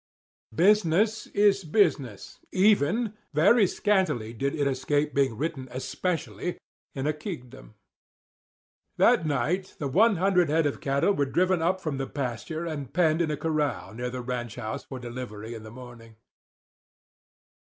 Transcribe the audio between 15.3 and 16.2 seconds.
in the morning.